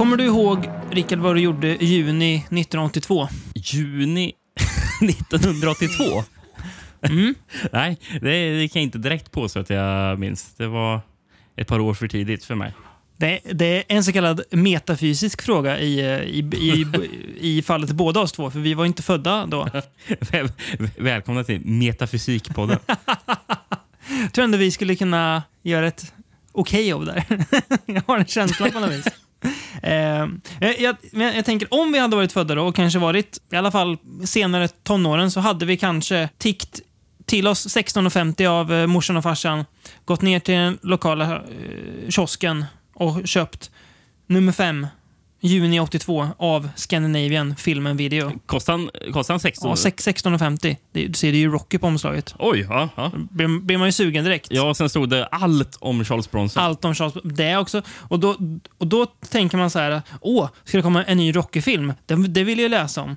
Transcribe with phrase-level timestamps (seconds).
[0.00, 3.28] Kommer du ihåg, Rickard, vad du gjorde i juni 1982?
[3.54, 4.32] Juni
[5.02, 6.04] 1982?
[7.02, 7.34] Mm.
[7.72, 10.54] Nej, det, det kan jag inte direkt påstå att jag minns.
[10.56, 11.00] Det var
[11.56, 12.72] ett par år för tidigt för mig.
[13.16, 16.86] Det, det är en så kallad metafysisk fråga i, i, i,
[17.58, 19.68] i fallet båda oss två, för vi var inte födda då.
[20.20, 20.52] Väl-
[20.98, 22.78] Välkomna till Metafysikpodden.
[24.22, 26.12] Jag tror ändå vi skulle kunna göra ett
[26.52, 27.24] okej jobb där.
[27.86, 29.06] jag har en känsla på något vis.
[29.82, 30.28] Eh, eh,
[30.60, 33.96] jag, jag tänker, om vi hade varit födda då och kanske varit i alla fall
[34.24, 36.80] senare tonåren så hade vi kanske tikt
[37.26, 39.64] till oss 16.50 av eh, morsan och farsan,
[40.04, 43.70] gått ner till den lokala eh, kiosken och köpt
[44.26, 44.86] nummer fem,
[45.40, 48.32] juni 82, av Scandinavian Film Video.
[48.46, 49.70] Kostar han, kostar han 16?
[49.70, 50.76] Ja, sex- 16.50.
[50.92, 52.34] Det- Du ser, det är ju Rocky på omslaget.
[52.38, 52.88] Oj, ja.
[52.96, 53.12] ja.
[53.30, 54.46] Blir, blir man ju sugen direkt.
[54.50, 56.62] Ja, sen stod det allt om Charles Bronson.
[56.62, 57.82] Allt om Charles Det också.
[57.88, 58.36] Och då,
[58.78, 61.92] och då tänker man så här, åh, ska det komma en ny Rocky-film?
[62.06, 63.16] Det, det vill jag läsa om.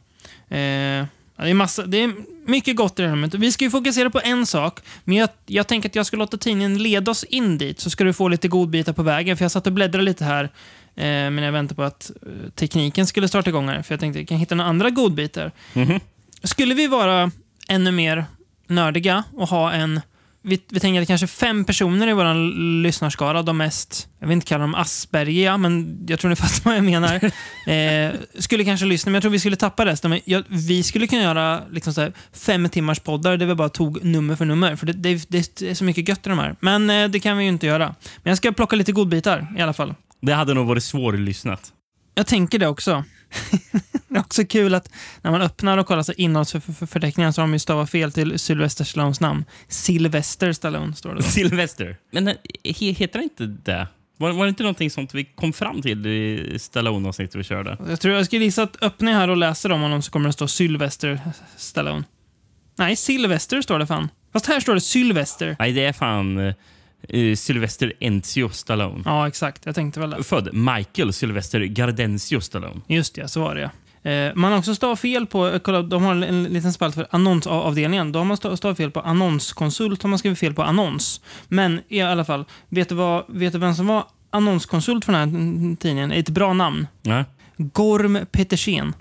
[0.58, 1.06] Eh,
[1.38, 2.14] ja, det, är massa, det är
[2.46, 3.40] mycket gott i det här momentet.
[3.40, 6.38] Vi ska ju fokusera på en sak, men jag, jag tänker att jag ska låta
[6.38, 9.38] tidningen leda oss in dit, så ska du få lite godbitar på vägen.
[9.38, 10.44] För jag satt och bläddrade lite här,
[10.96, 14.18] eh, men jag väntade på att eh, tekniken skulle starta igång här, för jag tänkte
[14.18, 15.52] att jag kan hitta några andra godbitar.
[15.74, 16.00] Mhm.
[16.44, 17.32] Skulle vi vara
[17.68, 18.26] ännu mer
[18.68, 20.02] nördiga och ha en
[20.46, 22.34] vi, vi tänker att kanske fem personer i vår
[22.84, 26.76] lyssnarskara, de mest, jag vill inte kalla dem Aspergiga, men jag tror ni fattar vad
[26.76, 27.32] jag menar,
[27.68, 30.10] eh, skulle kanske lyssna, men jag tror vi skulle tappa resten.
[30.10, 34.04] Men jag, vi skulle kunna göra liksom här, fem timmars poddar där vi bara tog
[34.04, 36.56] nummer för nummer, för det, det, det är så mycket gött i de här.
[36.60, 37.96] Men eh, det kan vi ju inte göra.
[38.24, 39.96] Men jag ska plocka lite godbitar i alla fall.
[40.22, 41.74] Det hade nog varit svårlyssnat.
[42.16, 43.04] Jag tänker det också.
[44.08, 44.90] det är också kul att
[45.22, 48.84] när man öppnar och kollar så innehållsförteckningen så har de ju stavat fel till Sylvester
[48.84, 49.46] Stallones namn.
[49.68, 51.22] Sylvester Stallone står det då.
[51.22, 51.98] Sylvester.
[52.12, 53.88] Men eh, he, heter det inte det?
[54.18, 57.78] Var, var det inte någonting sånt vi kom fram till i Stallone-avsnittet vi körde?
[57.88, 60.30] Jag tror jag skulle gissa att öppnar jag här och läser om honom så kommer
[60.30, 61.20] det stå Sylvester
[61.58, 62.04] Stallone.
[62.76, 64.10] Nej, Sylvester står det fan.
[64.34, 65.56] Fast här står det Sylvester.
[65.60, 66.54] Nej, det är fan
[67.36, 69.02] Sylvester Enzio Stallone.
[69.06, 69.66] Ja, exakt.
[69.66, 70.24] Jag tänkte väl det.
[70.24, 72.82] Född Michael Sylvester Gardencio Stallone.
[72.88, 73.70] Just det, så var det ja.
[74.12, 76.96] Eh, Man har också stavat fel på, eh, kolla, de har en, en liten spalt
[76.96, 78.12] för annonsavdelningen.
[78.12, 81.22] Då har man stav- stavat fel på annonskonsult, har man skrivit fel på annons.
[81.48, 85.22] Men i alla fall, vet du, vad, vet du vem som var annonskonsult för den
[85.36, 86.12] här tidningen?
[86.12, 86.88] Ett bra namn.
[87.02, 87.24] Ja.
[87.58, 88.94] Gorm Petersen.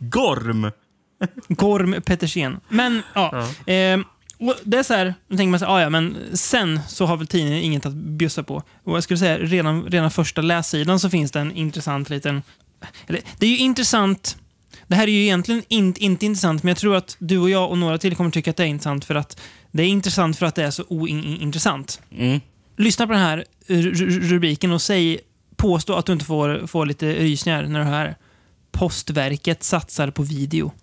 [0.00, 0.70] Gorm!
[1.48, 2.60] Gorm Petersen.
[2.68, 3.46] Men, ja.
[3.72, 4.00] Eh,
[4.48, 7.06] och det är så här, då tänker man så här, "Ah, ja, men sen så
[7.06, 8.62] har väl tidningen inget att bjussa på.
[8.84, 12.42] Och jag skulle säga, redan, redan första lässidan så finns det en intressant liten...
[13.06, 14.36] Eller, det är ju intressant...
[14.86, 17.70] Det här är ju egentligen in, inte intressant, men jag tror att du och jag
[17.70, 20.46] och några till kommer tycka att det är intressant för att det är intressant för
[20.46, 22.00] att det är så ointressant.
[22.18, 22.40] Mm.
[22.76, 25.20] Lyssna på den här ru- ru- rubriken och säg,
[25.56, 28.16] påstå att du inte får, får lite rysningar när du hör här.
[28.72, 30.72] Postverket satsar på video.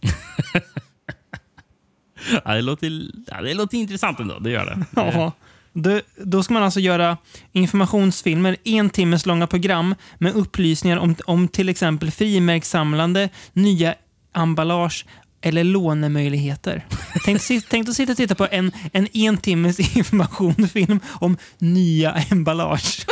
[2.45, 4.39] Ja, det, låter, ja, det låter intressant ändå.
[4.39, 5.01] Det gör det.
[5.01, 5.31] Ja.
[5.73, 7.17] Då, då ska man alltså göra
[7.51, 13.95] informationsfilmer, en timmes långa program med upplysningar om, om till exempel frimärkssamlande, nya
[14.35, 15.05] emballage
[15.41, 16.85] eller lånemöjligheter.
[17.25, 23.05] Tänk, tänk att sitta och titta på en, en en timmes informationsfilm om nya emballage.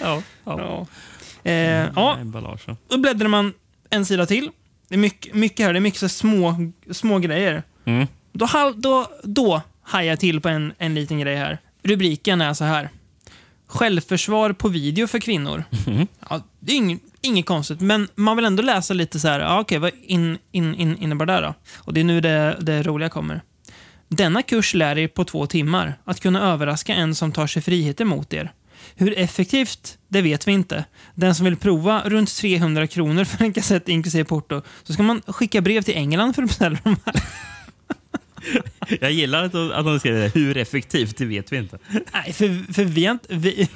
[0.00, 0.22] Ja.
[0.44, 0.86] Ja.
[1.44, 1.54] Eh,
[1.96, 2.60] ja, Emballage.
[2.66, 2.76] ja.
[2.88, 3.52] då bläddrar man
[3.90, 4.50] en sida till.
[4.88, 7.62] Det är mycket, mycket här, det är mycket så små, små grejer.
[7.84, 8.06] Mm.
[8.32, 11.58] Då, då, då hajar jag till på en, en liten grej här.
[11.82, 12.88] Rubriken är så här.
[13.66, 15.64] Självförsvar på video för kvinnor.
[16.30, 19.40] Ja, det är inget, inget konstigt, men man vill ändå läsa lite så här.
[19.40, 21.54] Ja, okej, vad in, in, in, innebär det då?
[21.76, 23.42] Och det är nu det, det roliga kommer.
[24.08, 28.04] Denna kurs lär er på två timmar att kunna överraska en som tar sig friheter
[28.04, 28.52] mot er.
[28.98, 30.84] Hur effektivt, det vet vi inte.
[31.14, 35.22] Den som vill prova runt 300 kronor för en kassett inklusive porto, så ska man
[35.26, 37.22] skicka brev till England för att beställa dem här.
[39.00, 40.28] Jag gillar att, att de skriver det.
[40.34, 41.78] Hur effektivt, det vet vi inte.
[42.12, 43.68] Nej, för, för vi, inte, vi,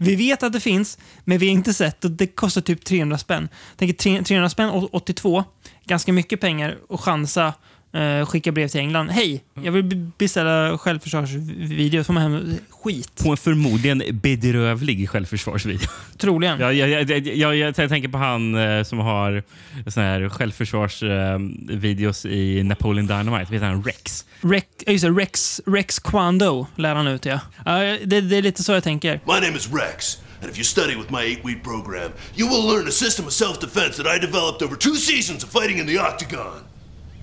[0.00, 3.18] vi vet att det finns, men vi har inte sett och det kostar typ 300
[3.18, 3.48] spänn.
[3.76, 5.44] Tänker tre- 300 spänn, å- 82,
[5.86, 7.54] ganska mycket pengar och chansa
[7.92, 9.08] eh, skicka brev till England.
[9.10, 12.04] Hej, jag vill be- beställa självförsvarsvideo.
[12.04, 13.22] får man hem skit.
[13.24, 15.88] På en förmodligen bedrövlig självförsvarsvideo.
[16.18, 16.60] Troligen.
[16.60, 19.42] Jag, jag, jag, jag, jag, jag tänker på han eh, som har
[19.86, 23.52] såna här självförsvarsvideos i Napoleon Dynamite.
[23.52, 24.24] Vet han Rex?
[24.40, 27.40] Rex, ja, just det, Rex, Rex Kwando lär han ut, ja.
[27.64, 29.20] ja det, det är lite så jag tänker.
[29.26, 32.66] My name is Rex, and if you study with my eight week program, you will
[32.74, 35.86] learn a system of self defense that I developed over two seasons of fighting in
[35.86, 36.62] the octagon.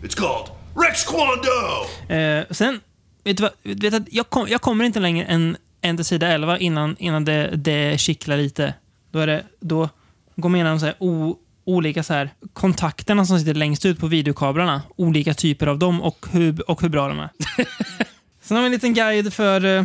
[0.04, 0.52] It's called
[0.86, 2.14] Rex Kwando!
[2.14, 2.80] Eh, sen,
[3.24, 3.52] vet du vad?
[3.64, 7.26] Vet att jag, kom, jag kommer inte längre än en till sida 11 innan, innan
[7.26, 8.74] det, det kittlar lite.
[9.12, 9.90] Då, är det, då
[10.36, 14.08] går man igenom så här, o, olika så här, kontakterna som sitter längst ut på
[14.08, 14.82] videokablarna.
[14.96, 17.30] Olika typer av dem och hur, och hur bra de är.
[18.42, 19.84] Sen har vi en liten guide för eh,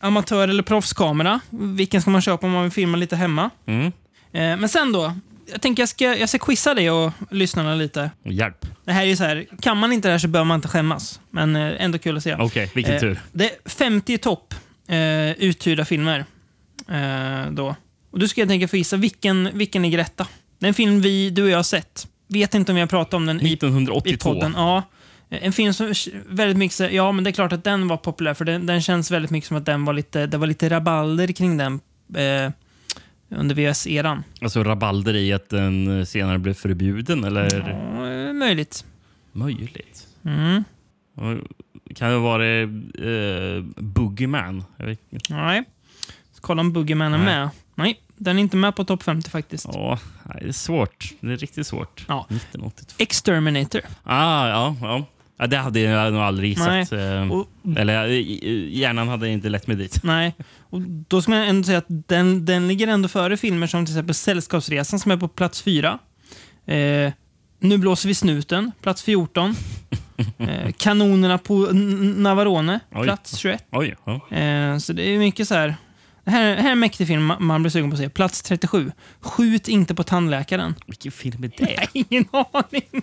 [0.00, 1.40] amatör eller proffskamera.
[1.50, 3.50] Vilken ska man köpa om man vill filma lite hemma?
[3.66, 3.86] Mm.
[3.86, 3.92] Eh,
[4.32, 5.14] men sen då.
[5.52, 8.10] Jag tänker jag ska, jag ska quizza dig och lyssnarna lite.
[8.22, 8.66] Hjälp.
[8.88, 11.20] Det här är så här, kan man inte det här så behöver man inte skämmas.
[11.30, 12.34] Men eh, ändå kul att se.
[12.38, 13.20] Okej, vilken Eh, tur.
[13.32, 14.54] Det är 50 topp
[14.88, 16.24] eh, uthyrda filmer.
[16.90, 17.76] Eh, då.
[18.10, 20.26] Och du ska jag tänka få gissa vilken, vilken ligger etta.
[20.58, 22.06] Det är en film vi, du och jag har sett.
[22.28, 24.32] Vet inte om vi har pratat om den i, i 1982.
[24.34, 24.52] podden.
[24.56, 24.82] Ja.
[25.30, 25.92] Eh, En film som
[26.28, 28.82] väldigt mycket, så- ja men det är klart att den var populär för den, den
[28.82, 31.80] känns väldigt mycket som att den var lite, det var lite rabalder kring den
[32.16, 32.52] eh,
[33.28, 34.24] under VS-eran.
[34.40, 37.68] Alltså rabalder i att den senare blev förbjuden, eller?
[37.68, 38.84] Ja, eh, möjligt.
[39.32, 40.06] Möjligt.
[40.24, 40.64] Mm.
[41.94, 44.64] Kan det vara uh, Boogeyman?
[45.28, 45.64] Nej.
[46.32, 47.50] Ska kolla om Boogeyman är med.
[47.74, 49.66] Nej, den är inte med på topp 50 faktiskt.
[49.72, 49.98] Ja,
[50.40, 51.12] det är svårt.
[51.20, 52.04] Det är riktigt svårt.
[52.08, 52.26] Ja.
[52.30, 52.94] 1982.
[52.98, 53.80] Exterminator.
[54.04, 55.06] Ah, ja, ja.
[55.38, 55.46] Ja.
[55.46, 56.92] Det hade jag nog aldrig gissat.
[56.92, 57.46] Eh, Och,
[57.76, 58.18] Eller eh,
[58.78, 60.00] hjärnan hade inte lett mig dit.
[60.04, 60.34] nej.
[60.70, 63.94] Och då ska man ändå säga att den, den ligger ändå före filmer som till
[63.94, 65.98] exempel Sällskapsresan som är på plats 4.
[66.66, 67.12] Eh,
[67.60, 69.54] nu blåser vi snuten, plats 14.
[70.38, 73.04] Eh, kanonerna på N- Navarone, Oj.
[73.04, 73.64] plats 21.
[73.72, 74.36] Oj, ja.
[74.36, 75.74] Eh, så det är mycket så här.
[76.28, 78.08] Det här, här är en mäktig film ma- man blir sugen på att se.
[78.08, 78.92] Plats 37.
[79.20, 80.74] Skjut inte på tandläkaren.
[80.86, 81.64] Vilken film är det?
[81.76, 83.02] Nej, ingen aning.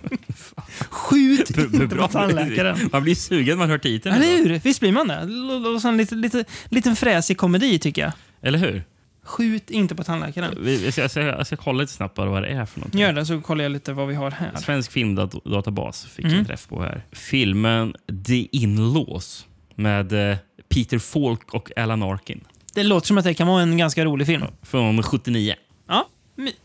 [0.90, 2.88] Skjut B- b- inte på tandläkaren.
[2.92, 4.14] Man blir sugen man hör titeln.
[4.14, 4.58] Eller hur?
[4.64, 5.14] Visst blir man det?
[5.14, 8.12] L- l- så en lite, lite, liten fräsig komedi, tycker jag.
[8.42, 8.84] Eller hur?
[9.24, 10.80] Skjut inte på tandläkaren.
[10.84, 13.00] Jag ska, jag, ska, jag ska kolla lite snabbt vad det är för någonting.
[13.00, 14.56] Gör det, så kollar jag lite vad vi har här.
[14.56, 16.32] Svensk filmdatabas fick Mm.
[16.34, 17.04] jag en träff på här.
[17.12, 17.94] Filmen
[18.26, 20.36] The In-Laws med eh,
[20.68, 22.44] Peter Falk och Alan Arkin
[22.76, 24.44] Det låter som att det kan vara en ganska rolig film.
[24.62, 25.54] från 79.
[25.88, 26.08] Ja,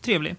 [0.04, 0.36] trevlig.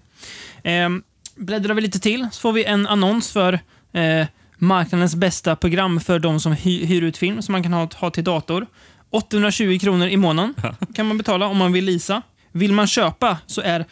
[0.62, 1.02] Ehm,
[1.36, 3.52] bläddrar vi lite till så får vi en annons för
[3.92, 4.26] eh,
[4.58, 8.10] marknadens bästa program för de som hy- hyr ut film som man kan ha, ha
[8.10, 8.66] till dator.
[9.10, 10.54] 820 kronor i månaden
[10.94, 12.22] kan man betala om man vill leasa.
[12.52, 13.84] Vill man köpa så är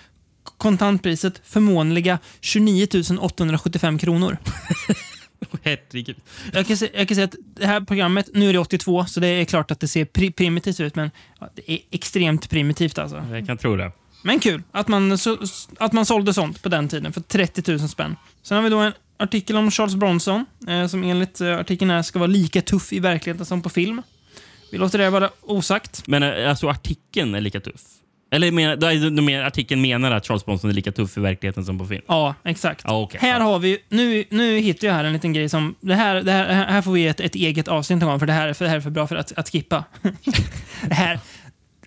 [0.58, 2.86] kontantpriset förmånliga 29
[3.20, 4.36] 875 kronor.
[5.62, 6.16] Herregud.
[6.52, 9.20] Jag kan, se, jag kan säga att det här programmet, nu är det 82, så
[9.20, 11.10] det är klart att det ser pri primitivt ut, men
[11.40, 13.24] ja, det är extremt primitivt alltså.
[13.32, 13.92] Jag kan tro det.
[14.24, 15.38] Men kul att man, så,
[15.78, 18.16] att man sålde sånt på den tiden för 30 000 spänn.
[18.42, 22.02] Sen har vi då en artikel om Charles Bronson, eh, som enligt eh, artikeln här
[22.02, 24.02] ska vara lika tuff i verkligheten som på film.
[24.72, 26.06] Vi låter det vara osagt.
[26.06, 27.82] Men eh, alltså artikeln är lika tuff?
[28.32, 31.78] Eller menar, är mer, artikeln menar att Charles Bronson är lika tuff i verkligheten som
[31.78, 32.02] på film?
[32.06, 32.84] Ja, exakt.
[32.84, 33.20] Ja, okej.
[33.22, 36.32] Här har vi, nu, nu hittar jag här en liten grej som, det här, det
[36.32, 38.76] här, här får vi ett, ett eget avsnitt gång, för det här, för det här
[38.76, 39.84] är för bra för att, att skippa.
[40.88, 41.20] det här,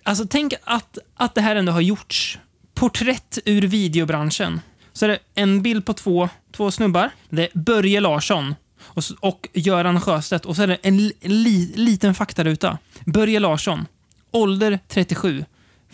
[0.02, 2.38] alltså tänk att, att det här ändå har gjorts.
[2.74, 4.60] Porträtt ur videobranschen.
[4.92, 7.10] Så är det en bild på två, två snubbar.
[7.28, 10.44] Det är Börje Larsson och, och Göran Sjöstedt.
[10.44, 12.78] Och så är det en, en li, liten faktaruta.
[13.04, 13.86] Börje Larsson.
[14.30, 15.44] Ålder 37.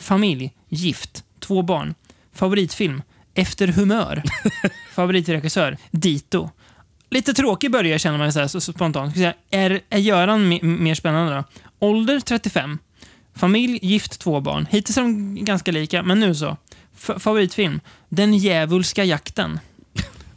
[0.03, 0.53] Familj.
[0.69, 1.25] Gift.
[1.41, 1.95] Två barn.
[2.35, 3.03] Favoritfilm.
[3.35, 4.23] Efter humör.
[4.95, 5.77] Favoritregissör.
[5.91, 6.51] Dito.
[7.11, 9.15] Lite tråkig Börje känner man så här, så, så spontant.
[9.17, 11.45] Säga, Är, är Göran me- mer spännande då?
[11.87, 12.79] Ålder 35.
[13.35, 14.67] Familj, gift, två barn.
[14.71, 16.57] Hittills är de ganska lika, men nu så.
[16.97, 17.81] F favoritfilm?
[18.09, 19.61] Den djävulska jakten.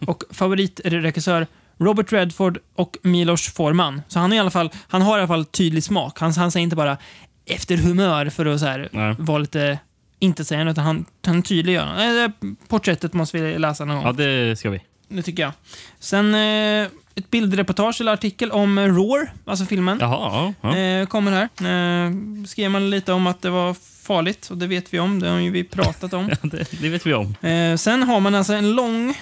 [0.07, 1.47] Och favoritregissör?
[1.77, 4.01] Robert Redford och Milos Forman.
[4.07, 6.19] Så han, är i alla fall, han har i alla fall tydlig smak.
[6.19, 6.97] Han, han säger inte bara
[7.45, 9.15] efter humör för att så här, Nej.
[9.19, 9.79] vara lite
[10.19, 11.95] intetsägande, utan han, han tydliggör.
[11.95, 12.31] Det
[12.67, 14.05] Porträttet måste vi läsa någon gång.
[14.05, 14.81] Ja, det ska vi.
[15.07, 15.51] Det tycker jag.
[15.99, 19.97] Sen eh, ett bildreportage eller artikel om eh, Roar, alltså filmen.
[20.01, 20.69] Jaha, ja.
[20.69, 20.77] ja.
[20.77, 21.43] Eh, kommer här.
[21.43, 22.11] Eh,
[22.45, 23.73] skrev man lite om att det var
[24.03, 25.19] farligt och det vet vi om.
[25.19, 26.29] Det har ju vi pratat om.
[26.41, 27.35] Det, det vet vi om.
[27.41, 29.17] Eh, sen har man alltså en lång,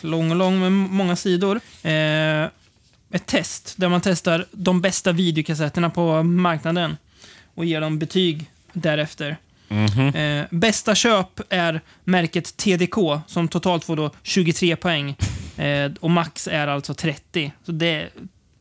[0.00, 1.60] lång och lång, men många sidor.
[1.82, 2.44] Eh,
[3.10, 6.96] ett test där man testar de bästa videokassetterna på marknaden
[7.54, 9.36] och ger dem betyg därefter.
[9.68, 10.08] Mhm.
[10.08, 15.16] Eh, bästa köp är märket TDK som totalt får då 23 poäng.
[15.56, 17.52] Eh, och max är alltså 30.
[17.66, 18.08] Så det är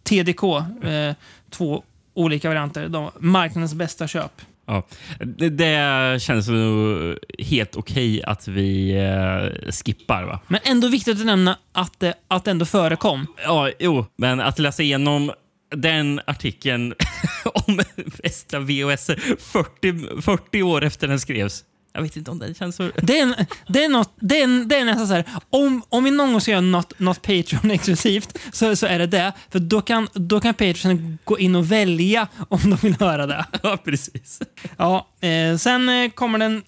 [0.03, 0.43] TDK,
[0.83, 1.15] eh,
[1.49, 1.83] två
[2.13, 2.87] olika varianter.
[2.87, 4.41] De, marknadens bästa köp.
[4.65, 4.83] Ja.
[5.19, 10.23] Det, det känns nog helt okej att vi eh, skippar.
[10.23, 10.39] va?
[10.47, 13.27] Men ändå viktigt att nämna att det att ändå förekom.
[13.43, 15.31] Ja, jo, men att läsa igenom
[15.75, 16.93] den artikeln
[17.67, 17.81] om
[18.23, 19.05] bästa VHS
[19.39, 21.63] 40, 40 år efter den skrevs.
[21.95, 22.91] Jag vet inte om det känns så...
[22.95, 23.35] Det är, en,
[23.67, 26.31] det är, något, det är, en, det är nästan så här, om, om vi någon
[26.31, 29.33] gång ska göra något, något Patreon-exklusivt så, så är det det.
[29.49, 33.45] För då kan, då kan Patreon gå in och välja om de vill höra det.
[33.63, 34.41] Ja, precis.
[34.77, 36.63] Ja, eh, sen eh, kommer det en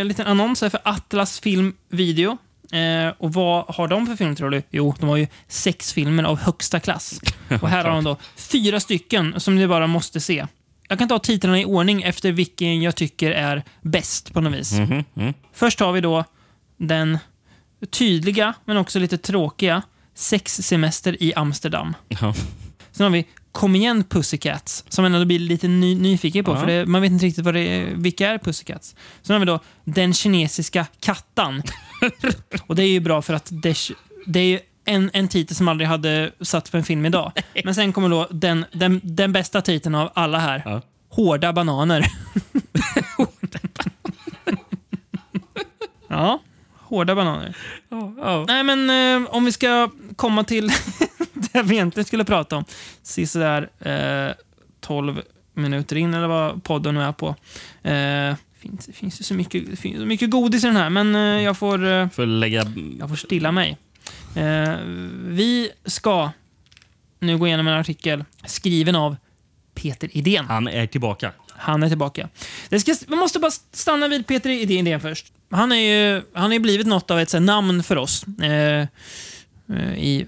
[0.00, 2.38] eh, liten annons här för Atlas Film Video.
[2.72, 4.62] Eh, och vad har de för film tror du?
[4.70, 7.20] Jo, de har ju sex filmer av högsta klass.
[7.62, 10.46] Och här har de då fyra stycken som ni bara måste se.
[10.88, 14.72] Jag kan ta titlarna i ordning efter vilken jag tycker är bäst på något vis.
[14.72, 15.34] Mhm, mm.
[15.52, 16.24] Först har vi då
[16.76, 17.18] den
[17.90, 19.82] tydliga, men också lite tråkiga,
[20.14, 21.94] Sexsemester i Amsterdam.
[22.08, 22.34] Ja.
[22.92, 26.56] Sen har vi Kom igen Pussycats, som man ändå blir lite ny, nyfiken på, Ja.
[26.60, 28.96] för det, man vet inte riktigt vad det är, vilka är Pussycats.
[29.22, 31.62] Sen har vi då Den kinesiska kattan.
[32.66, 33.76] Och det är ju bra för att det,
[34.26, 37.32] det är ju en, en titel som aldrig hade satt på en film idag.
[37.64, 40.62] Men sen kommer då den, den, den bästa titeln av alla här.
[40.64, 40.82] Ja.
[41.08, 42.06] Hårda bananer.
[46.08, 46.38] ja,
[46.78, 47.56] hårda bananer.
[47.88, 48.44] Ja, ja.
[48.48, 48.90] Nej, men
[49.22, 50.72] eh, om vi ska komma till
[51.52, 52.64] det vi egentligen skulle prata om.
[53.02, 54.34] Sisådär eh,
[54.80, 55.22] 12
[55.54, 57.28] minuter in, eller vad podden nu är på.
[57.82, 61.14] Eh, finns, det finns ju så mycket, finns så mycket godis i den här, men
[61.14, 62.72] eh, jag, får, eh, Får lägga...
[62.98, 63.76] jag får stilla mig.
[64.34, 64.76] Eh,
[65.24, 66.30] vi ska
[67.18, 69.16] nu gå igenom en artikel skriven av
[69.74, 70.46] Peter Idén.
[70.46, 71.32] Han är tillbaka.
[71.48, 72.28] Han är tillbaka.
[72.68, 75.32] Det ska, man måste bara stanna vid Peter Idén först.
[75.50, 78.24] Han är ju han ju blivit något av ett här, namn för oss.
[78.42, 78.86] Eh,
[79.68, 80.26] eh, I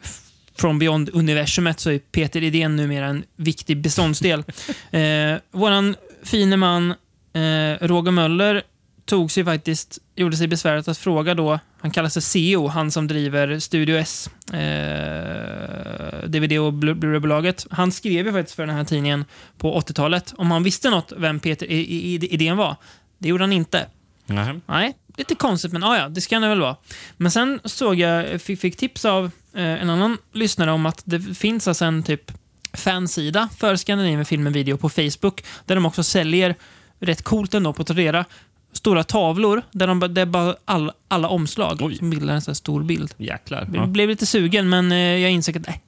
[0.62, 4.44] From Beyond-universumet så är Peter Idén numera en viktig beståndsdel.
[4.90, 6.90] eh, våran fine man
[7.32, 8.62] eh, Roger Möller
[9.04, 13.08] tog sig faktiskt, gjorde sig besväret att fråga då, han kallar sig CEO, han som
[13.08, 17.66] driver Studio S, eh, DVD och Blu- Blu-ray-bolaget.
[17.70, 19.24] Han skrev ju faktiskt för den här tidningen
[19.58, 22.76] på 80-talet om han visste något vem Peter I- I- Idén var.
[23.18, 23.86] Det gjorde han inte.
[24.26, 24.60] Nähä.
[24.66, 26.76] Nej, lite konstigt, men ah, ja, det ska det väl vara.
[27.16, 31.68] Men sen såg jag, fick, fick tips av en annan lyssnare om att det finns
[31.68, 32.32] alltså en typ
[32.72, 36.54] fansida för Scandinavian Film Video på Facebook, där de också säljer,
[36.98, 38.24] rätt coolt ändå på Tradera,
[38.72, 41.96] stora tavlor där de, det är bara all, alla omslag Oj.
[41.96, 43.14] som bildar en sån här stor bild.
[43.18, 43.68] Jäklar.
[43.74, 43.86] Jag Ja.
[43.86, 45.82] blev lite sugen, men eh, jag insåg att nej,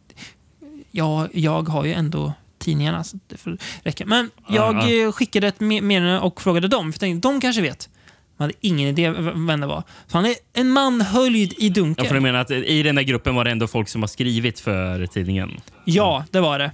[0.91, 4.07] jag, jag har ju ändå tidningarna, så det får räcka.
[4.07, 7.41] Men jag Ja, eh, skickade ett me- meddelande och frågade dem, för jag tänkte, de
[7.41, 7.89] kanske vet.
[8.37, 9.83] Man hade ingen idé vem det var.
[10.07, 12.07] Så han är en man höljd i Ja, dunkel.
[12.07, 14.61] för du menar att i den där gruppen var det ändå folk som har skrivit
[14.61, 15.61] för tidningen?
[15.85, 16.65] Ja, det var det.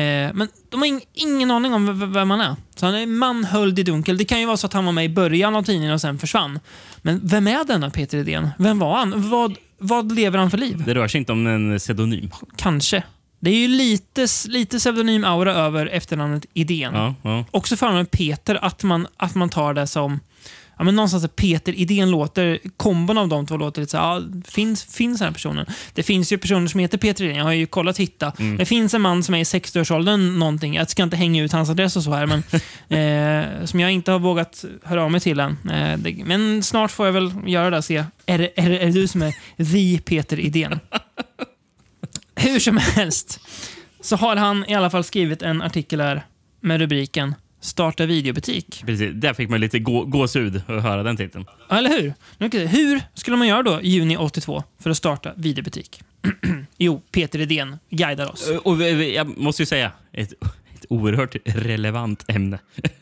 [0.00, 2.56] Eh, men de har ing, ingen aning om vem han är.
[2.76, 4.16] Så han är en man höljd i dunkel.
[4.16, 6.18] Det kan ju vara så att han var med i början av tidningen och sen
[6.18, 6.58] försvann.
[7.02, 8.48] Men vem är denna Peter Idén?
[8.58, 9.30] Vem var han?
[9.30, 10.82] Vad, vad lever han för liv?
[10.86, 12.30] Det rör sig inte om en pseudonym.
[12.56, 13.02] Kanske.
[13.40, 16.94] Det är ju lite, lite pseudonym-aura över efternamnet Idén.
[16.94, 17.44] Ja, ja.
[17.50, 20.20] Också förnamnet Peter, att man, att man tar det som...
[20.78, 22.58] Ja, men någonstans att Peter Idén låter...
[22.76, 25.66] Kombon av de två låter lite så här, ja, finns, finns den här personen?
[25.94, 28.32] Det finns ju personer som heter Peter Idén, jag har ju kollat hitta.
[28.58, 30.74] Det finns en man som är i 60-årsåldern någonting.
[30.74, 32.38] Jag ska inte hänga ut hans adress och så här, men
[33.60, 35.56] eh, som jag inte har vågat höra av mig till än.
[35.70, 37.96] Eh, det, men snart får jag väl göra det och se.
[37.96, 39.32] Är är, det- är det du som är
[39.72, 40.80] the Peter Idén?
[42.36, 43.40] Hur som helst
[44.00, 46.26] så har han i alla fall skrivit en artikel här
[46.60, 47.34] med rubriken
[47.64, 48.82] Starta videobutik.
[48.86, 49.10] Precis.
[49.14, 51.44] Där fick man lite gå, gåshud att höra den titeln.
[51.70, 52.66] Eller hur?
[52.66, 56.00] Hur skulle man göra då i juni 82 för att starta videobutik?
[56.78, 58.50] jo, Peter Idén guidar oss.
[58.64, 60.32] Och vi- vi- jag måste ju säga, ett,
[60.84, 62.58] ett oerhört relevant ämne.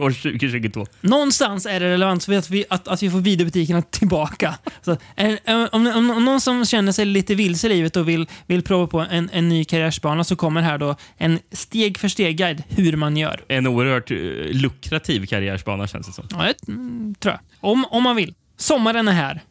[0.00, 0.86] År 2022.
[1.00, 4.58] Någonstans är det relevant så att vi, att, att vi får videobutikerna tillbaka.
[4.82, 5.38] Så, är,
[5.72, 8.86] om, om, om någon som känner sig lite vilse i livet och vill, vill prova
[8.86, 13.16] på en, en ny karriärsbana så kommer här då en steg för steg-guide hur man
[13.16, 13.40] gör.
[13.48, 14.16] En oerhört eh,
[14.52, 16.26] lukrativ karriärsbana känns det som.
[16.30, 17.70] Ja, det mm, tror jag.
[17.70, 18.34] Om, om man vill.
[18.56, 19.42] Sommaren är här.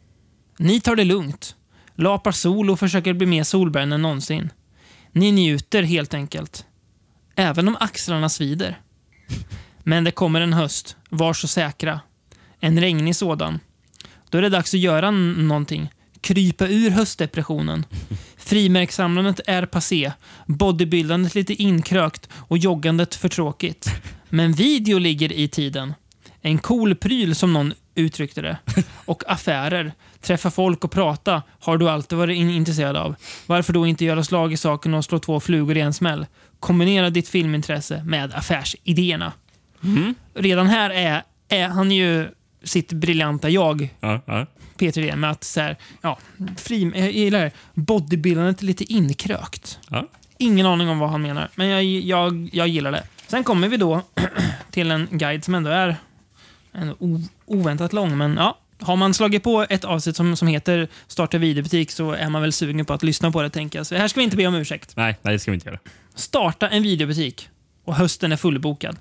[0.59, 1.55] Ni tar det lugnt.
[1.95, 4.49] Lapar sol och försöker bli mer solbränd än någonsin.
[5.11, 6.65] Ni njuter helt enkelt.
[7.39, 8.79] Även om axlarna svider.
[9.83, 10.95] Men det kommer en höst.
[11.09, 11.99] Var så säkra.
[12.59, 13.59] En regnig sådan.
[14.29, 15.89] Då är det dags att göra någonting.
[16.21, 17.85] Krypa ur höstdepressionen.
[18.37, 20.11] Frimärkssamlandet är passé.
[20.45, 23.87] Bodybuildandet lite inkrökt och joggandet för tråkigt.
[24.29, 25.93] Men video ligger i tiden.
[26.41, 28.57] En cool pryl som någon uttryckte det.
[29.05, 29.91] Och affärer.
[30.21, 33.15] Träffa folk och prata har du alltid varit in- intresserad av.
[33.45, 36.25] Varför då inte göra slag i saken och slå två flugor i en smäll?
[36.59, 39.31] Kombinera ditt filmintresse med affärsidéerna.
[40.33, 42.27] Redan här är, är han ju
[42.63, 44.45] sitt briljanta jag, Ja, ja.
[44.77, 46.17] Peter Idén, med att så här, ja,
[46.57, 47.51] fri, jag gillar det.
[47.73, 49.79] bodybuildandet är lite inkrökt.
[49.89, 50.07] Ja.
[50.37, 53.03] Ingen aning om vad han menar, men jag, jag, jag gillar det.
[53.27, 54.01] Sen kommer vi då
[54.71, 55.95] till en guide som ändå är
[56.81, 56.95] En
[57.45, 58.57] oväntat lång, men ja.
[58.81, 62.53] Har man slagit på ett avsnitt som, som heter Starta videobutik så är man väl
[62.53, 63.87] sugen på att lyssna på det, tänker jag.
[63.87, 64.93] Så här ska vi inte be om ursäkt.
[64.95, 65.79] Nej, nej, det ska vi inte göra.
[66.15, 67.49] Starta en videobutik
[67.85, 68.97] och hösten är fullbokad.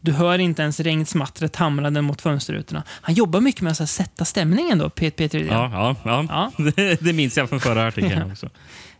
[0.00, 2.82] Du hör inte ens regnsmattret hamrande mot fönsterrutorna.
[2.88, 5.38] Han jobbar mycket med att sätta stämningen då, Pet- Peter.
[5.38, 6.26] Ja, ja, ja.
[6.58, 6.64] Ja.
[6.76, 8.46] Det, det minns jag från förra artikeln också.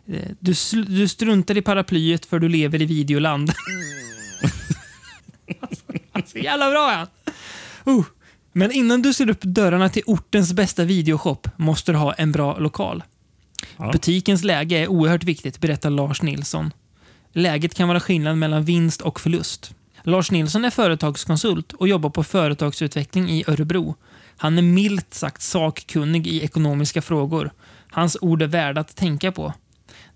[0.07, 0.53] Eh, Du,
[0.87, 3.51] du struntar i paraplyet för du lever i videoland.
[5.59, 7.07] alltså, alltså, jävla bra ja.
[7.87, 8.05] Uh.
[8.53, 12.57] Men innan du ser upp dörrarna till ortens bästa videoshop måste du ha en bra
[12.57, 13.03] lokal.
[13.77, 13.91] Ja.
[13.91, 16.73] Butikens läge är oerhört viktigt, berättar Lars Nilsson.
[17.33, 19.75] Läget kan vara skillnad mellan vinst och förlust.
[20.03, 23.95] Lars Nilsson är företagskonsult och jobbar på företagsutveckling i Örebro.
[24.37, 27.51] Han är milt sagt sakkunnig i ekonomiska frågor.
[27.91, 29.53] Hans ord är värda att tänka på.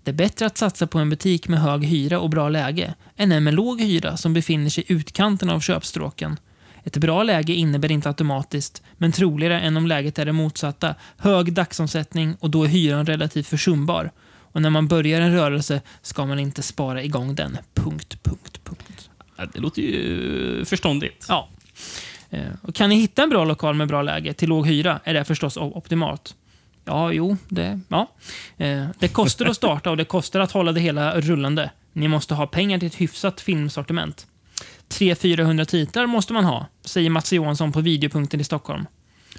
[0.02, 3.32] Det är bättre att satsa på en butik med hög hyra och bra läge än
[3.32, 6.36] en med låg hyra som befinner sig i utkanten av köpstråken.
[6.84, 11.52] Ett bra läge innebär inte automatiskt, men troligare än om läget är det motsatta, hög
[11.52, 14.10] dagsomsättning och då är hyran relativt försumbar.
[14.52, 17.58] Och när man börjar en rörelse ska man inte spara igång den.
[17.74, 19.10] Punkt, punkt, punkt.
[19.52, 21.26] Det låter ju förståndigt.
[21.28, 21.48] Ja.
[22.30, 25.14] Eh, Och kan ni hitta en bra lokal med bra läge till låg hyra är
[25.14, 26.34] det förstås optimalt.
[26.84, 28.10] Ja, jo, det, ja.
[28.56, 31.70] Eh, det kostar att starta och det kostar att hålla det hela rullande.
[31.92, 34.26] Ni måste ha pengar till ett hyfsat filmsortiment.
[34.94, 38.86] 300-400 titlar måste man ha, säger Mats Johansson på Videopunkten i Stockholm.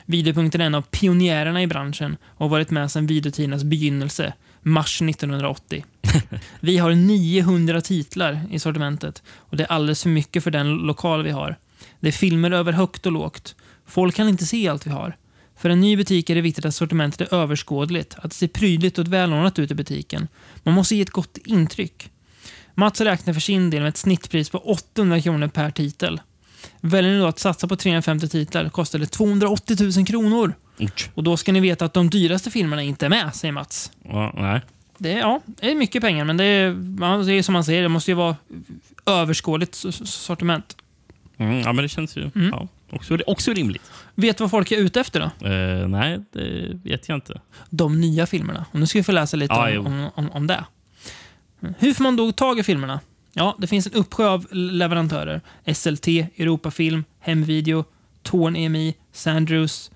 [0.05, 5.01] Videopunkten är en av pionjärerna i branschen och har varit med sedan videotidernas begynnelse, mars
[5.01, 5.85] 1980.
[6.59, 11.24] Vi har 900 titlar i sortimentet och det är alldeles för mycket för den lokal
[11.24, 11.55] vi har.
[12.00, 13.55] Det är filmer över högt och lågt.
[13.85, 15.17] Folk kan inte se allt vi har.
[15.57, 18.97] För en ny butik är det viktigt att sortimentet är överskådligt, att det ser prydligt
[18.97, 20.27] och välordnat ut i butiken.
[20.63, 22.12] Man måste ge ett gott intryck.
[22.75, 26.22] Mats räknar för sin del med ett snittpris på 800 kronor per titel.
[26.82, 30.53] Väljer ni då att satsa på 350 titlar kostar det 280 000 kronor.
[31.13, 33.91] Och då ska ni veta att de dyraste filmerna inte är med, säger Mats.
[34.03, 34.62] Ja, nej.
[34.98, 36.72] Det är, ja, det är mycket pengar, men det är,
[37.25, 38.36] det är som man säger, det måste ju vara
[39.05, 40.77] överskådligt sortiment.
[41.38, 42.50] Mm, ja, men det känns ju Mm.
[42.50, 43.92] ja, också, också rimligt.
[44.16, 45.48] Vet du vad folk är ute efter då?
[45.48, 47.42] Eh, nej, det vet jag inte.
[47.70, 48.66] De nya filmerna.
[48.72, 49.79] Och nu ska vi få läsa lite jo.
[49.79, 50.66] om, om, om, om det.
[51.80, 53.00] Hur får man då tag i filmerna?
[53.34, 55.42] Ja, det finns en uppsjö av leverantörer.
[55.74, 57.86] SLT, Europafilm, Hemvideo,
[58.24, 59.92] Torn EMI, Sandrews.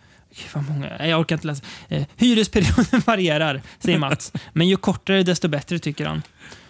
[0.54, 1.08] Vad många.
[1.08, 1.64] Jag orkar inte läsa.
[1.88, 4.34] Eh, hyresperioden varierar, säger Mats.
[4.54, 6.22] Men ju kortare desto bättre, tycker han.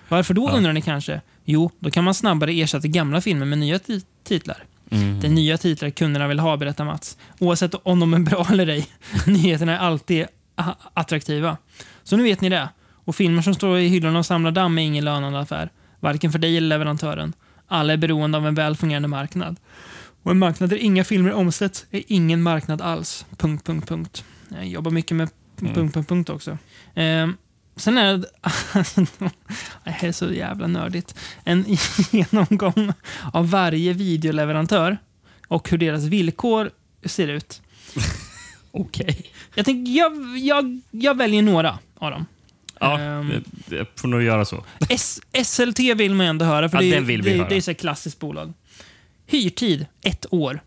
[0.07, 0.57] Varför då, Ja.
[0.57, 1.21] undrar ni kanske?
[1.45, 4.63] Jo, då kan man snabbare ersätta gamla filmer med nya ti- titlar.
[4.91, 5.19] Mm.
[5.19, 7.17] Det är nya titlar kunderna vill ha, berättar Mats.
[7.39, 8.87] Oavsett om de är bra eller ej.
[9.27, 10.25] Nyheterna är alltid
[10.93, 11.57] attraktiva.
[12.03, 12.69] Så nu vet ni det.
[13.09, 15.69] Och filmer som står i hyllorna och samlar damm är ingen lönande affär.
[15.99, 17.33] Varken för dig eller leverantören.
[17.67, 19.55] Alla är beroende av en väl fungerande marknad.
[20.23, 23.25] Och en marknad där inga filmer omsätts är ingen marknad alls.
[23.37, 24.23] Punkt, punkt, punkt.
[24.49, 25.29] Jag jobbar mycket med
[25.61, 25.73] Mm.
[25.73, 26.57] punkt, punkt, punkt också.
[26.95, 27.37] Ehm,
[27.75, 28.25] sen är det...
[29.83, 31.15] det här är så jävla nördigt.
[31.43, 31.65] En
[32.11, 32.93] genomgång
[33.33, 34.97] av varje videoleverantör
[35.47, 36.71] och hur deras villkor
[37.05, 37.61] ser ut.
[38.71, 39.31] Okej.
[39.55, 42.25] Jag, tänker, jag, jag, jag väljer några av dem.
[42.79, 44.63] Ja, det, det får nog göra så.
[44.89, 47.49] S SLT vill man ju ändå höra, för Ja, det, är, vill vi det, höra.
[47.49, 48.53] det är så ett klassiskt bolag.
[49.27, 50.61] Hyrtid, ett år.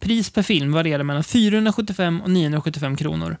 [0.00, 3.36] Pris per film varierar mellan 475 och 975 kronor.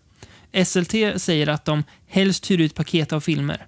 [0.64, 3.66] SLT säger att de helst hyr ut paket av filmer.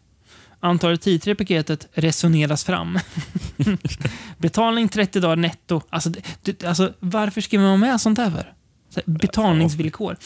[0.61, 2.99] Antalet titlar i paketet resoneras fram.
[4.39, 5.81] Betalning 30 dagar netto.
[5.91, 6.11] Alltså,
[6.43, 8.53] det, alltså, varför ska man med sånt här för?
[8.91, 10.17] Så, här, betalningsvillkor.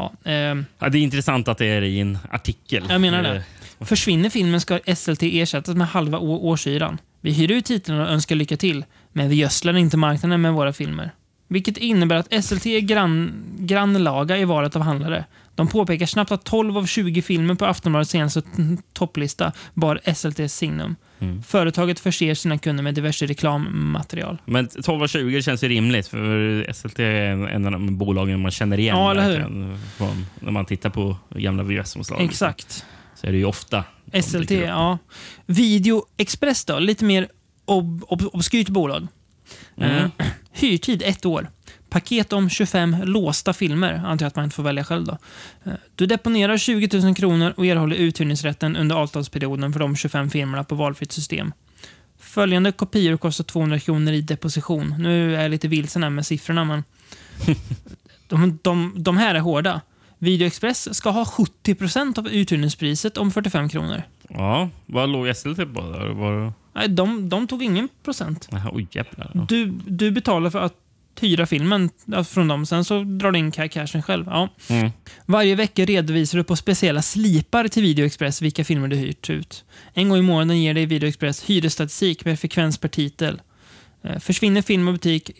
[0.00, 2.84] Ja, ehm, Ja, det är intressant att det är i en artikel.
[2.88, 3.36] Jag menar det.
[3.36, 6.98] Eh, Försvinner filmen ska SLT ersättas med halva årshyran.
[7.20, 10.72] Vi hyr ut titlarna och önskar lycka till, men vi gödslar inte marknaden med våra
[10.72, 11.10] filmer.
[11.48, 15.24] Vilket innebär att SLT är grann, grannlaga i valet av handlare.
[15.60, 18.42] De påpekar snabbt att 12 av 20 filmer på Aftonbladets senaste
[18.92, 20.96] topplista bar SLTs signum.
[21.18, 21.42] Mm.
[21.42, 24.38] Företaget förser sina kunder med diverse reklammaterial.
[24.44, 28.96] Men 12,20 känns ju rimligt för SLT är en av de bolagen man känner igen.
[28.96, 29.76] Ja, eller hur?
[29.96, 32.20] Från, när man tittar på gamla VHS-omslag.
[32.20, 32.84] Exakt.
[33.14, 33.84] Så är det ju ofta.
[34.22, 34.98] SLT, ja.
[35.46, 37.28] Video Express då, lite mer
[37.64, 39.06] ob ob obskyrt bolag.
[39.76, 39.90] Mm.
[39.96, 41.50] Eh, hyrtid ett år.
[41.90, 43.92] Paket om 25 låsta filmer.
[44.04, 45.18] Antar jag att man inte får välja själv då.
[45.64, 50.64] Eh, Du deponerar 20 000 kronor och erhåller uthyrningsrätten under avtalsperioden för de 25 filmerna
[50.64, 51.52] på valfritt system.
[52.18, 54.94] Följande kopior kostar 200 kronor i deposition.
[54.98, 56.84] Nu är jag lite vilsen här med siffrorna, men
[58.28, 59.80] de, de, de här är hårda.
[60.18, 64.02] Video Express ska ha 70% av uthyrningspriset om 45 kronor.
[64.28, 65.80] Ja, vad låg SLT på?
[65.80, 66.08] Där?
[66.08, 66.52] Var...
[66.72, 68.48] Nej, de, de tog ingen procent.
[68.50, 69.30] Jaha, Oj, jävlar.
[69.34, 69.46] Ja.
[69.48, 70.74] Du, du betalar för att
[71.22, 72.66] hyra filmen ja, från dem.
[72.66, 74.24] Sen så drar du in ca- cashen själv.
[74.26, 74.48] Ja.
[74.68, 74.90] Mm.
[75.26, 79.64] Varje vecka redovisar du på speciella slipar till Video Express vilka filmer du hyrt ut.
[79.94, 83.40] En gång i månaden ger dig Video Express hyresstatistik med frekvens per titel.
[84.04, 85.30] Eh, försvinner film och butik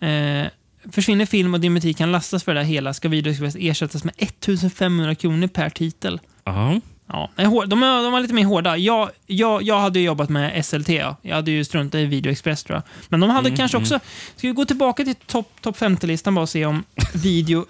[0.00, 0.46] eh,
[0.92, 4.14] Försvinner film och din butik kan lastas för det hela ska Video Express ersättas med
[4.18, 6.20] 1500 kronor per titel.
[6.44, 6.80] Jaha.
[7.12, 7.28] Ja,
[7.66, 8.76] de är, de är lite mer hårda.
[8.76, 10.88] Jag, jag, jag hade ju jobbat med SLT.
[10.88, 11.16] Ja.
[11.22, 12.82] Jag hade ju struntat i Video Express tror jag.
[13.08, 13.98] Men de hade kanske också...
[14.36, 17.66] Ska vi gå tillbaka till topp top 50-listan bara och se om Video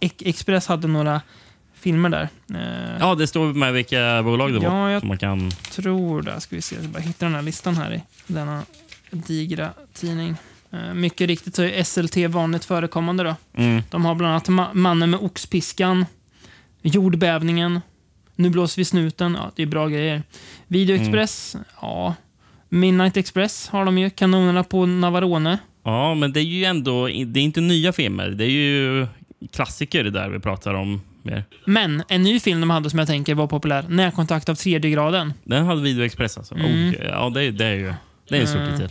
[0.00, 1.20] Ex- Express hade några
[1.74, 2.28] filmer där.
[2.54, 4.88] Eh, Ja, det står med vilka bolag det Ja, var.
[4.88, 5.50] jag- Man kan...
[5.50, 6.40] tror det.
[6.40, 6.74] Ska vi se.
[6.74, 8.62] Jag ska bara hitta den här listan här i denna
[9.10, 10.34] digra tidning.
[10.72, 13.34] Eh, mycket riktigt så är SLT vanligt förekommande då.
[13.56, 13.82] Mm.
[13.90, 16.06] De har bland annat ma- Mannen med oxpiskan,
[16.82, 17.80] Jordbävningen,
[18.36, 19.34] Nu blåser vi snuten.
[19.40, 20.22] Ja, det är bra grejer.
[20.66, 22.14] Video Express, ja.
[22.68, 24.10] Midnight Express har de ju.
[24.10, 25.58] Kanonerna på Navarone.
[25.84, 28.28] Ja, men det är ju ändå det är inte nya filmer.
[28.28, 29.06] Det är ju
[29.52, 31.00] klassiker där vi pratar om.
[31.22, 31.44] Mer.
[31.64, 35.32] Men en ny film de hade som jag tänker var populär, Närkontakt av tredje graden.
[35.44, 36.54] Den hade Video Express alltså.
[36.54, 36.88] Mm.
[36.90, 37.94] Oh, ja, det, är- det är ju
[38.28, 38.72] det är en stor Mm.
[38.78, 38.90] titel.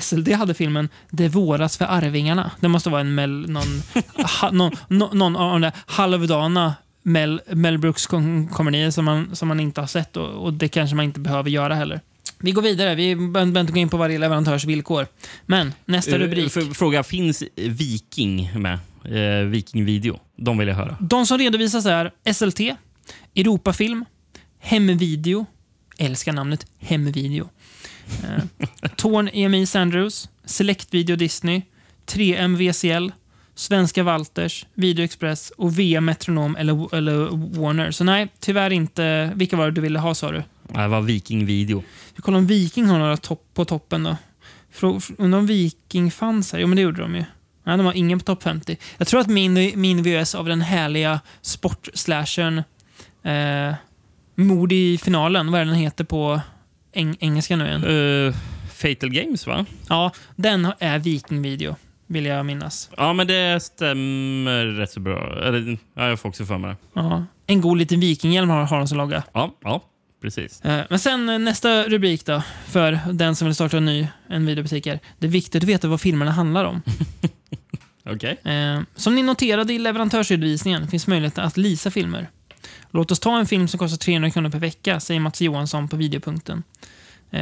[0.00, 2.50] SLD hade filmen Det våras för Arvingarna.
[2.60, 3.82] Det måste vara en Mel, någon,
[4.40, 9.60] ha, någon, nå- någon av de där halvdana Mel, Mel Brooks-komedier som man, som man
[9.60, 12.00] inte har sett och, och det kanske man inte behöver göra heller.
[12.38, 12.94] Vi går vidare.
[12.94, 15.06] Vi behöver inte gå in på varje leverantörs villkor.
[15.46, 16.52] Men nästa Eh, rubrik.
[16.52, 18.78] för- Fråga, finns Viking med?
[19.04, 20.20] Eh, Viking Video.
[20.36, 20.96] De vill jag höra.
[21.00, 22.60] De som redovisas är SLT,
[23.34, 24.04] Europafilm,
[24.58, 25.46] Hemvideo,
[25.98, 27.48] älskar namnet Hemvideo,
[28.24, 31.62] eh, Torn EMI Sandrews, Select Video Disney,
[32.06, 33.12] 3M VCL,
[33.60, 37.14] Svenska Walters, Video Express och VM Metronom eller, eller
[37.60, 37.90] Warner.
[37.90, 39.32] Så nej, tyvärr inte.
[39.34, 40.42] Vilka var det du ville ha sa du?
[40.62, 41.82] Det var Viking Video.
[42.16, 44.16] Vi kollar om Viking har några topp på toppen då.
[45.18, 46.60] Undrar om Viking fanns här?
[46.60, 47.24] Jo, men det gjorde de ju.
[47.64, 48.76] Nej, de har ingen på topp 50.
[48.98, 52.62] Jag tror att min, min VS av den härliga sportslashern
[53.22, 53.74] eh,
[54.34, 56.40] Mord i finalen, vad är den heter på
[56.92, 57.84] eng engelska nu igen?
[58.26, 58.34] Eh,
[58.74, 59.66] Fatal Games, va?
[59.88, 61.76] Ja, den är Viking-video,
[62.10, 62.90] vill jag minnas.
[62.96, 65.44] Ja, men det stämmer rätt så bra.
[65.44, 66.76] Eller, ja, jag får också för mig det.
[67.00, 69.22] Ja, en god liten vikinghjälm har, har de som logga.
[69.32, 69.82] Ja, ja
[70.22, 70.60] precis.
[70.60, 74.46] Eh, Men sen eh, nästa rubrik då, för den som vill starta en ny en
[74.46, 75.00] videobutik är.
[75.18, 76.82] Det är viktigt att veta vad filmerna handlar om.
[78.10, 78.36] Okej.
[78.44, 82.28] Eh, som ni noterade i leverantörsredovisningen finns möjlighet att leasa filmer.
[82.90, 85.96] Låt oss ta en film som kostar 300 kronor per vecka, säger Mats Johansson på
[85.96, 86.62] videopunkten.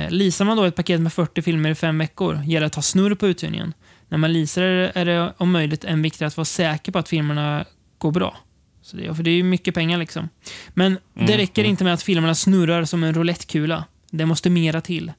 [0.09, 2.83] Leasar man då ett paket med 40 filmer i fem veckor gäller det att ha
[2.83, 3.73] snurr på uthyrningen.
[4.09, 7.65] När man leasar är det- om möjligt än viktigare att vara säker på att filmerna
[7.99, 8.37] går bra.
[8.83, 10.29] Så det, för det är ju mycket pengar liksom.
[10.69, 13.85] Men det räcker inte med att filmerna snurrar som en roulettekula.
[14.11, 15.13] Det måste mera till.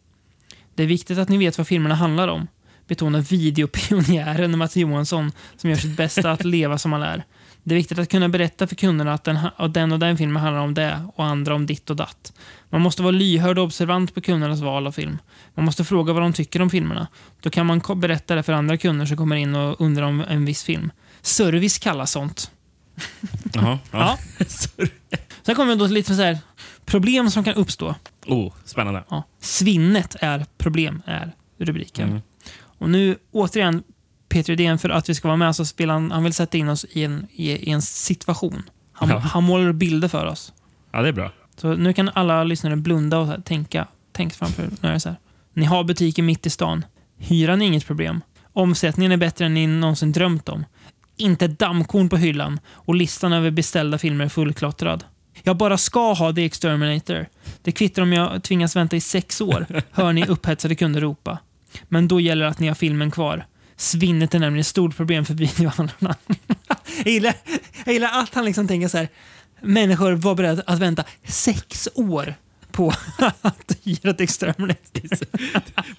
[0.76, 2.48] Det är viktigt att ni vet vad filmerna handlar om,
[2.88, 7.24] betonar videopionjären Mats Johansson som gör sitt bästa att leva som han är.
[7.64, 10.62] Det är viktigt att kunna berätta för kunderna att den, den och den filmen handlar
[10.62, 12.34] om det och andra om ditt och datt.
[12.70, 15.18] Man måste vara lyhörd och observant på kundernas val av film.
[15.56, 17.08] Man måste fråga vad de tycker om filmerna.
[17.42, 20.46] Då kan man berätta det för andra kunder som kommer in och undrar om en
[20.46, 20.92] viss film.
[21.22, 22.52] Service kallas sånt.
[23.54, 23.80] Jaha.
[23.92, 24.18] Ja.
[24.38, 24.88] Ja.
[25.44, 26.38] Sen kommer vi då till lite så här
[26.86, 27.96] problem som kan uppstå.
[28.26, 29.04] Oh, spännande.
[29.10, 29.24] Ja.
[29.40, 32.10] Svinnet är problem, är rubriken.
[32.10, 32.22] Mm.
[32.62, 33.84] Och nu återigen,
[34.30, 36.70] Peter Idén, för att vi ska vara med så vill han, han vill sätta in
[36.70, 38.64] oss i en, i, i en situation.
[38.94, 39.18] Han, Ja.
[39.20, 40.54] han målar bilder för oss.
[40.92, 41.32] Ja, det är bra.
[41.62, 45.18] Så nu kan alla lyssnare blunda och här, tänka, tänk framför nu så här.
[45.54, 46.86] Ni har butiken mitt i stan.
[47.18, 48.22] Hyran är inget problem.
[48.54, 50.66] Omsättningen är bättre än ni någonsin drömt om.
[51.18, 55.04] Inte ett dammkorn på hyllan och listan över beställda filmer är fullklottrad.
[55.44, 57.26] Jag bara ska ha The Exterminator.
[57.62, 61.38] Det kvittar om jag tvingas vänta i sex år, hör ni upphetsade kunder ropa.
[61.84, 63.46] Men då gäller det att ni har filmen kvar.
[63.76, 66.16] Svinnet är nämligen ett stort problem för videohandlarna.
[67.04, 67.34] jag, gillar,
[67.86, 69.08] jag gillar att han liksom tänker så här.
[69.62, 72.34] Människor var beredda att vänta sex år
[72.72, 72.94] på
[73.42, 75.10] att hyra ett Exterminator.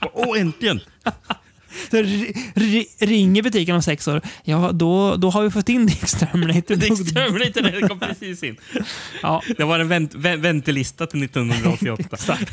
[0.13, 0.81] Åh, äntligen!
[1.91, 4.21] Så ri- ri- ringer butiken om sex år.
[4.45, 6.77] Ja, då, då har vi fått in The Exterminator.
[6.77, 8.57] Det Exterminator kom precis in.
[9.23, 12.05] Ja, Det var en vänt, vä, väntelista till 1988.
[12.13, 12.53] exakt.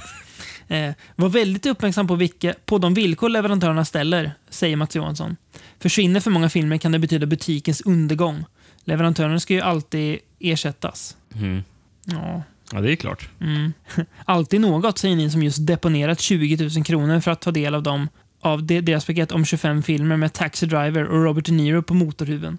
[0.68, 5.36] Eh, var väldigt uppmärksam på, vilka, på de villkor leverantörerna ställer, säger Mats Johansson.
[5.80, 8.46] Försvinner för många filmer kan det betyda butikens undergång.
[8.84, 11.18] Leverantören ska ju alltid ersättas.
[11.36, 11.64] Mm.
[12.06, 13.30] Ja, Ja, det är klart.
[13.42, 13.74] Mm.
[14.26, 17.84] Alltid något, säger ni som just deponerat 20 000 kronor för att ta del av
[17.84, 18.10] dem
[18.42, 21.94] av de- deras paket om 25 filmer med Taxi Driver och Robert De Niro på
[21.94, 22.58] motorhuven.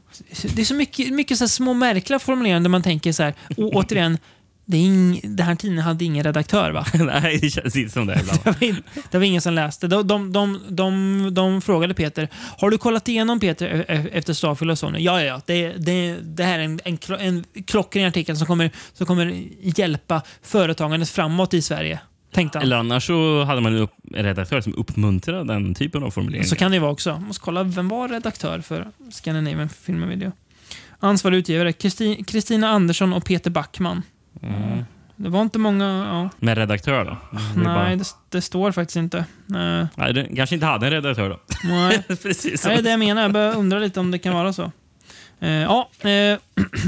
[0.55, 3.73] Det är så mycket, mycket så små märkliga formuleringar där man tänker så här, och
[3.75, 4.19] återigen,
[4.70, 6.87] Det ing, den här tidningen hade ingen redaktör va?
[6.94, 8.40] Nej, det känns inte som det ibland.
[8.44, 9.87] Det var, in, det var ingen som läste.
[9.87, 12.28] De, de, de, de, de frågade Peter,
[12.59, 14.98] har du kollat igenom Peter e- e- efter Starfield och Sony?
[14.98, 15.40] Ja, ja, ja.
[15.46, 20.22] Det, det, det här är en, en, en klockren artikel som kommer, som kommer hjälpa
[20.42, 22.00] företagandet framåt i Sverige.
[22.33, 22.62] Tänkte han.
[22.62, 26.46] Eller annars så hade man en, upp, en redaktör som uppmuntrade den typen av formuleringar.
[26.46, 27.18] Så kan det vara också.
[27.18, 30.33] Måste kolla, vem var redaktör för Scandinavian Film Video?
[31.00, 34.02] Ansvarig utgivare, Kristi- Kristina Andersson och Peter Backman.
[34.42, 34.85] Mm.
[35.16, 36.31] Det var inte många, ja.
[36.38, 37.16] Med redaktör då?
[37.55, 39.24] Det är bara- Nej, det, det står faktiskt inte.
[39.46, 41.40] Nej, Nej, det kanske inte hade en redaktör då.
[41.64, 42.03] nej.
[42.22, 42.62] Precis.
[42.62, 43.22] Det är det jag menar.
[43.22, 44.72] Jag börjar undra lite om det kan vara så.
[45.40, 46.38] Eh, ja, eh,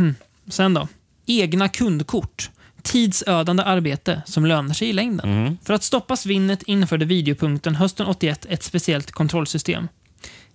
[0.48, 0.88] sen då.
[1.26, 2.50] Egna kundkort.
[2.82, 5.28] Tidsödande arbete som lönar sig i längden.
[5.38, 5.58] Mm.
[5.64, 9.88] För att stoppa svinnet införde Videopunkten hösten 81 ett speciellt kontrollsystem.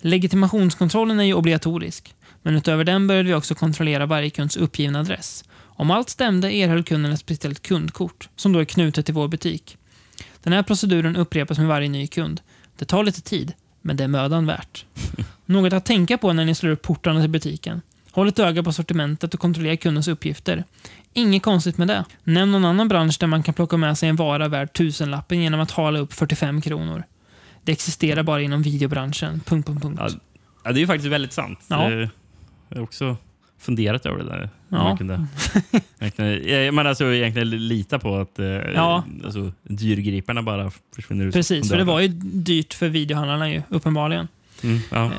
[0.02, 5.44] Legitimationskontrollen är ju obligatorisk, men utöver den började vi också kontrollera varje kunds uppgivna adress.
[5.76, 9.78] Om allt stämde erhöll kunden ett speciellt kundkort, som då är knutet till vår butik.
[10.44, 12.42] Den här proceduren upprepas med varje ny kund.
[12.78, 14.86] Det tar lite tid, men det är mödan värt.
[15.46, 17.82] Något att tänka på när ni slår upp portarna till butiken.
[18.12, 20.64] Håll ett öga på sortimentet och kontrollera kundens uppgifter.
[21.14, 22.06] Inget konstigt med det.
[22.24, 25.60] Nämn någon annan bransch där man kan plocka med sig en vara värd tusenlappen genom
[25.60, 27.04] att hala upp 45 kronor.
[27.64, 29.42] Det existerar bara inom videobranschen.
[29.46, 30.02] Punkt, punkt, punkt.
[30.64, 31.60] Ja, det är ju faktiskt väldigt sant.
[31.68, 31.92] Ja.
[31.92, 32.10] Eh,
[32.70, 33.18] Jag har också
[33.60, 34.50] funderat över det där.
[34.70, 34.84] Ja.
[34.84, 35.28] Man kunde,
[36.00, 39.04] egentligen, ja, men alltså egentligen lita på att eh, Ja.
[39.26, 41.34] alltså, dyrgriparna bara försvinner ut.
[41.34, 44.28] Precis, för det var ju dyrt för videohandlarna ju, uppenbarligen.
[44.64, 45.06] Mm, ja.
[45.06, 45.12] Eh,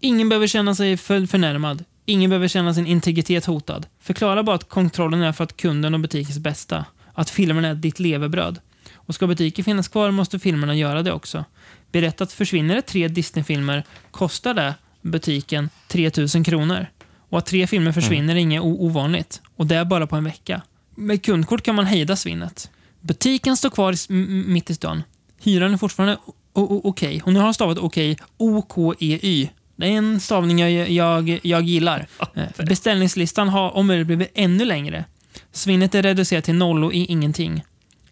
[0.00, 1.84] Ingen behöver känna sig för, förnärmad.
[2.06, 3.86] Ingen behöver känna sin integritet hotad.
[4.00, 6.84] Förklara bara att kontrollen är för att kunden och butikens bästa.
[7.14, 8.58] Att filmerna är ditt levebröd.
[8.94, 11.44] Och ska butiken finnas kvar måste filmerna göra det också.
[11.92, 16.86] Berätta att försvinner det tre Disney-filmer kostar det butiken 3000 kronor.
[17.28, 19.42] Och att tre filmer försvinner är inget ovanligt.
[19.56, 20.62] Och det är bara på en vecka.
[20.94, 22.70] Med kundkort kan man hejda svinnet.
[23.00, 24.12] Butiken står kvar i,
[24.46, 25.02] mitt i stan.
[25.42, 26.18] Hyran är fortfarande
[26.52, 27.22] okej.
[27.24, 28.16] Och nu har han stavat okej.
[28.36, 29.48] O-K-E-Y.
[29.76, 32.06] Det är en stavning jag, jag, jag gillar.
[32.34, 35.04] Eh, Beställningslistan har om möjligt blivit ännu längre.
[35.52, 37.62] Svinnet är reducerat till noll och ingenting.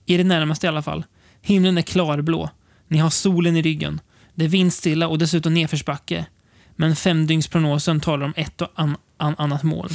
[0.07, 1.05] I det närmaste i alla fall.
[1.43, 2.51] Himlen är klarblå.
[2.89, 4.01] Ni har solen i ryggen.
[4.35, 6.27] Det är vindstilla och dessutom nedförsbacke.
[6.77, 9.95] Men femdygnsprognosen talar om ett och an, an, annat moln.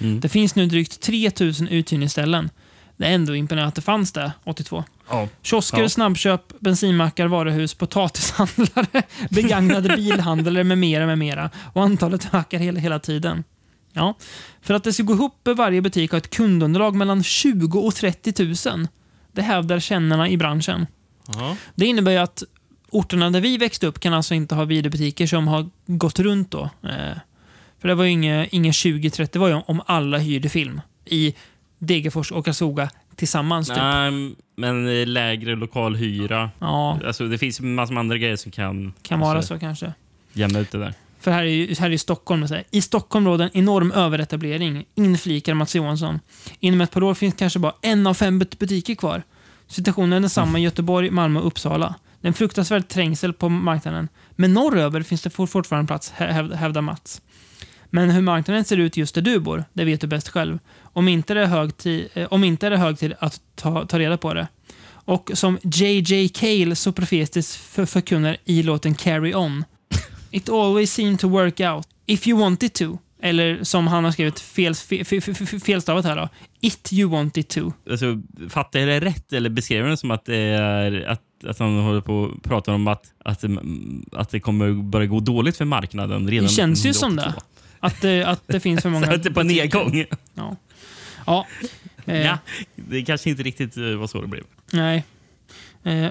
[0.00, 0.20] Mm.
[0.20, 2.50] Det finns nu drygt 3000 uthyrningsställen.
[2.96, 4.84] Det är ändå imponerande att det fanns det 82.
[5.08, 5.28] Ja.
[5.42, 5.88] Kiosker, Ja.
[5.88, 11.50] snabbköp, bensinmackar, varuhus, potatishandlare, begagnade bilhandlare med mera, med mera.
[11.72, 13.44] Och antalet ökar hela, hela tiden.
[13.92, 14.14] Ja.
[14.62, 17.94] För att det ska gå ihop bör varje butik ha ett kundunderlag mellan 20 och
[17.94, 18.88] 30 000.
[19.32, 20.86] Det hävdar kännarna i branschen.
[21.26, 21.56] Ja.
[21.74, 22.42] Det innebär ju att
[22.94, 26.62] orterna där vi växte upp kan alltså inte ha videobutiker som har gått runt då.
[26.82, 27.16] Eh,
[27.80, 31.34] för det var ju inga, inga 20-30, det var ju om alla hyrde film i
[31.78, 33.68] Degerfors och Karlskoga tillsammans.
[33.68, 33.76] Typ.
[33.76, 36.50] Nej, men eh, lägre lokal hyra.
[36.58, 39.92] Ja, Alltså, det finns massor med andra grejer som kan, kan vara alltså, så kanske.
[40.32, 40.94] jämna ut det där.
[41.20, 42.48] För här är ju, här är ju Stockholm.
[42.48, 42.64] Så här.
[42.70, 46.20] I Stockholm råder en enorm överetablering, inflikar Mats Johansson.
[46.60, 49.22] Inom ett par år finns kanske bara en av fem but- butiker kvar.
[49.66, 51.94] Situationen är densamma i Göteborg, Malmö och Uppsala.
[52.24, 54.08] Det är en fruktansvärd trängsel på marknaden.
[54.30, 57.22] Men norröver finns det fortfarande plats, hävdar Mats.
[57.84, 60.58] Men hur marknaden ser ut just där du bor, det vet du bäst själv.
[60.82, 63.86] Om inte är det hög tid, eh, om inte är det hög tid att ta,
[63.86, 64.48] ta reda på det.
[64.86, 69.64] Och som JJ Cale så profetiskt för, förkunnar i låten Carry On.
[70.30, 71.88] It always seemed to work out.
[72.06, 72.98] If you want it to.
[73.22, 76.28] Eller som han har skrivit fel, fel, fel, felstavat här då.
[76.60, 77.72] It you want it to.
[77.90, 81.78] Alltså, fattar jag det rätt eller beskriver det som att, det är, att, att han
[81.78, 83.44] håller på och pratar om att, att,
[84.12, 87.40] att det kommer börja gå dåligt för marknaden redan Det känns ju som 1982?
[87.80, 87.86] det.
[87.86, 89.06] Att det, att det finns för många...
[89.14, 90.04] Att det är på nedgång.
[90.34, 90.56] Ja.
[91.26, 91.46] Ja.
[92.06, 92.38] Eh, Ja,
[92.74, 94.44] det kanske inte riktigt eh, var så det blev.
[94.72, 95.04] Nej.
[95.82, 96.08] Eh,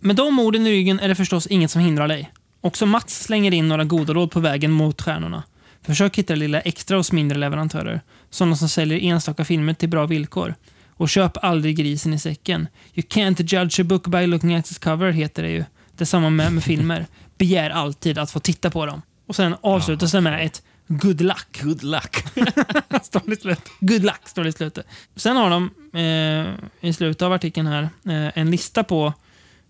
[0.00, 2.30] med de orden i ryggen är det förstås inget som hindrar dig.
[2.60, 5.42] Också Mats slänger in några goda råd på vägen mot stjärnorna.
[5.82, 8.00] Försök hitta det lilla extra hos mindre leverantörer.
[8.30, 10.54] Sådana som säljer enstaka filmer till bra villkor.
[10.96, 12.68] Och köp aldrig grisen i säcken.
[12.94, 15.64] You can't judge a book by looking at its cover, heter det ju.
[15.96, 17.06] Detsamma med, med filmer.
[17.38, 19.02] Begär alltid att få titta på dem.
[19.26, 21.60] Och sen avslutas det med ett good luck.
[21.62, 22.16] Good luck.
[23.02, 23.68] står det i slutet.
[23.80, 24.86] Good luck, står det i slutet.
[25.16, 29.12] Sen har de eh, i slutet av artikeln här eh, en lista på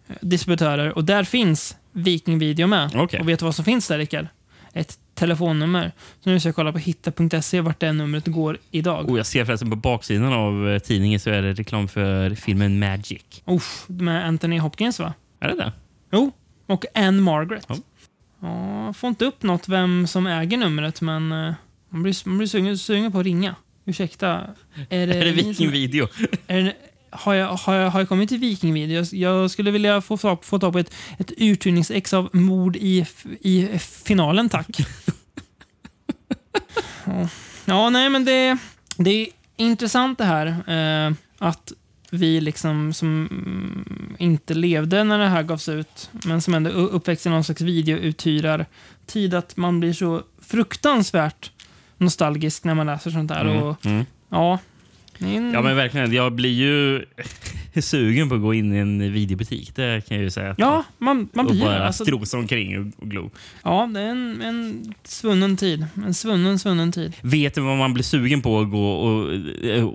[0.09, 2.91] eh, distributörer och där finns Viking Video med.
[2.95, 3.21] Okej.
[3.21, 4.27] Och vet du vad som finns där, Rickard?
[4.77, 5.93] Ett telefonnummer.
[6.25, 9.11] Så nu ska jag kolla på hitta.se vart det numret går idag.
[9.11, 12.79] Oh, jag ser förresten på baksidan av eh, tidningen så är det reklam för filmen
[12.79, 13.23] Magic.
[13.47, 15.15] Uff, med Anthony Hopkins, va?
[15.41, 15.73] Är det det?
[16.13, 16.33] Jo,
[16.67, 17.65] och Anne Margaret.
[17.69, 17.77] Ja.
[18.41, 21.55] Ja, får inte upp något vem som äger numret, men eh,
[21.91, 23.55] man blir, man blir sugen, sugen på att ringa.
[23.85, 24.41] Ursäkta.
[24.91, 26.09] Är det, Är det vi som- Viking-video?
[26.47, 26.73] är det,
[27.17, 28.97] har, jag, har, jag, har jag kommit till Vikingvideo?
[28.97, 29.07] Jag,
[29.43, 33.07] jag skulle vilja få, få tag på ett, ett uthyrningsex av mord i,
[33.41, 34.67] i finalen, tack.
[37.05, 37.29] ja.
[37.65, 38.59] ja, nej men det,
[38.97, 39.27] det är
[39.57, 40.47] intressant det här.
[41.07, 41.73] Eh, att
[42.11, 43.29] vi liksom som
[44.19, 47.61] inte levde när det här gavs ut, men som ändå u- uppväxte i någon slags
[47.61, 48.67] videouthyrare
[49.07, 51.51] tid att man blir så fruktansvärt
[51.99, 53.45] nostalgisk när man läser sånt där.
[53.45, 54.05] Mm, Och, mm.
[54.29, 54.59] ja,
[55.21, 56.13] en- Ja, men verkligen.
[56.13, 57.05] Jag blir ju
[57.83, 59.77] sugen på att gå in i en videobutik.
[59.77, 60.55] Det kan jag ju säga.
[60.59, 61.87] Ja, man, man och blir bara det.
[61.87, 63.31] Alltså, strosa omkring och- och glo.
[63.65, 65.87] ja, det är en, en svunnen tid.
[66.07, 67.13] En svunnen, svunnen tid.
[67.23, 69.29] Vet du vad man blir sugen på att gå och,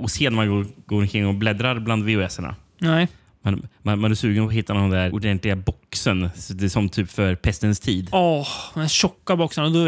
[0.04, 2.56] och se när man går, går omkring och bläddrar bland VHS-erna?
[2.78, 3.08] Nej.
[3.44, 6.30] Man, man, man är sugen på att hitta någon där ordentliga boxen.
[6.50, 8.10] Det är som typ för pestens tid.
[8.12, 9.64] Åh, den här tjocka boxen.
[9.64, 9.86] Och då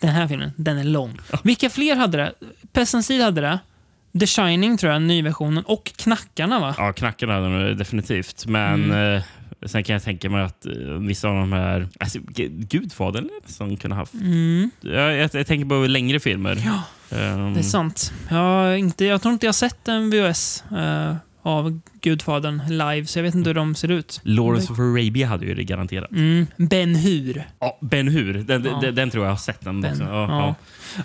[0.00, 1.18] den här filmen, den är lång.
[1.44, 2.32] Vilka fler hade det?
[2.72, 3.58] Pestens tid hade det.
[4.20, 5.64] The Shining tror jag, nyversionen.
[5.64, 6.74] Och Knackarna va?
[6.78, 8.46] Ja, knackarna hade de definitivt.
[8.46, 9.14] Men Mm.
[9.16, 9.22] eh,
[9.66, 11.88] sen kan jag tänka mig att eh, vissa av de här...
[12.00, 14.14] Alltså, Gudfadern som kunde haft...
[14.14, 16.62] Mm, Jag, jag, jag tänker på längre filmer.
[16.66, 16.82] Ja.
[17.18, 18.12] Ehm, det är sant.
[18.30, 21.14] Jag, inte, jag tror inte jag har sett en VHS eh,
[21.48, 24.20] av Gudfadern live, så jag vet inte hur de ser ut.
[24.22, 26.10] Lawrence of Arabia hade ju det garanterat.
[26.10, 27.44] Mm, ben Hur.
[27.60, 28.34] Ja, Ben Hur.
[28.34, 28.78] Den, Ja.
[28.82, 29.92] den, den tror jag har sett den Ben.
[29.92, 30.04] också.
[30.04, 30.54] Ja, Ja.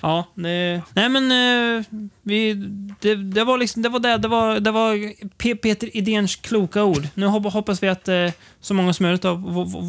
[0.02, 0.42] ja.
[0.44, 1.86] Det, nej men eh,
[2.22, 2.54] vi,
[3.00, 6.84] det, det var liksom, det var det, det var, det var P- Peter Idéns kloka
[6.84, 7.08] ord.
[7.14, 8.30] Nu hop- hoppas vi att eh,
[8.62, 9.42] så många som möjligt av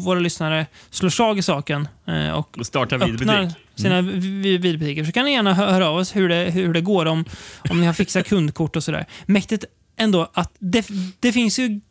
[0.05, 5.03] våra lyssnare slår slag i saken eh, och Och starta öppnar sina vi- videobutiker.
[5.03, 7.25] Så kan ni gärna hö- höra av oss hur det, hur det går om,
[7.69, 9.05] om ni har fixat kundkort och sådär.
[9.25, 9.65] Mäktigt
[9.97, 10.87] ändå att det,
[11.19, 11.81] det finns ju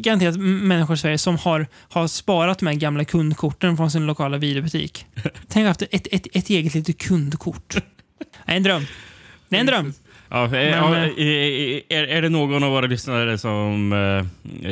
[0.00, 4.36] garanterat människor i Sverige som har, har sparat de här gamla kundkorten från sin lokala
[4.36, 5.06] videobutik.
[5.48, 7.74] Tänk att ha haft ett, ett, ett eget litet kundkort.
[8.46, 8.86] Det är en dröm.
[9.48, 9.94] Det är en dröm.
[10.30, 13.98] Ja, eh, Men, ja, eh, eh, är, är det någon av våra lyssnare som eh,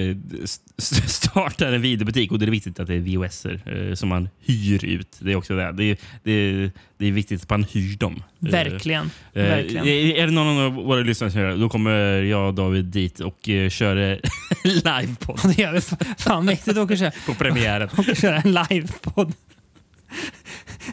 [0.01, 3.95] eh, st- st- startar en videobutik och det är viktigt att det är VHS eh,
[3.95, 5.17] som man hyr ut.
[5.21, 5.73] Det är också det.
[5.73, 8.23] Det är, det är, det är viktigt att man hyr dem.
[8.47, 9.11] Eh, Verkligen.
[9.33, 9.87] eh, Verkligen.
[9.89, 12.85] är är det någon av våra lyssnare som gör det, då kommer jag och David
[12.85, 14.19] dit och uh, kör eh,
[14.65, 15.81] livepodd Och det gör vi.
[16.19, 17.89] Fan mäktigt att åka och köra, på premiären.
[17.99, 19.33] åka och köra en livepodd.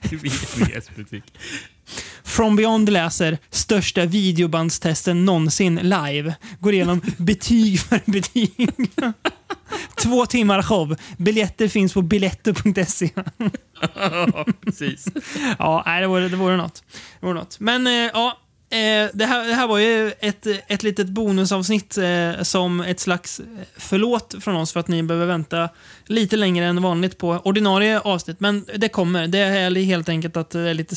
[0.11, 1.23] i VHS-butik.
[2.29, 6.35] From Beyond läser största videobandstesten någonsin live.
[6.59, 8.69] Går igenom betyg för betyg.
[10.01, 10.95] Två timmar show.
[11.17, 13.09] Biljetter finns på biletter.se.
[13.95, 15.07] Ja, precis.
[15.59, 16.83] Ja, nej, det vore, det vore något.
[17.19, 17.59] Det vore något.
[17.59, 18.37] Men eh, ja,
[18.69, 23.41] eh, det, här, det här var ju ett, ett litet bonusavsnitt eh, som ett slags
[23.77, 25.69] förlåt från oss för att ni behöver vänta
[26.05, 28.39] lite längre än vanligt på ordinarie avsnitt.
[28.39, 29.27] Men det kommer.
[29.27, 30.95] Det är helt enkelt att det är lite